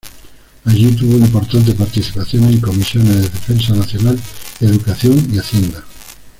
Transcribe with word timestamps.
Allí 0.65 0.95
tuvo 0.95 1.15
importante 1.19 1.73
participaciones 1.75 2.55
en 2.55 2.59
comisiones 2.61 3.17
de 3.17 3.21
Defensa 3.29 3.75
Nacional, 3.75 4.19
Educación 4.59 5.27
y 5.31 5.37
Hacienda. 5.37 5.83